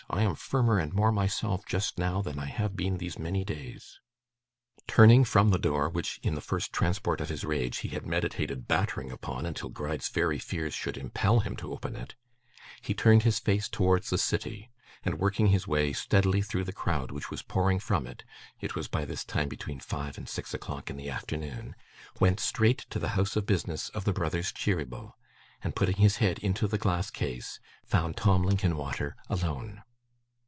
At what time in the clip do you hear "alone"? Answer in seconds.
29.29-29.83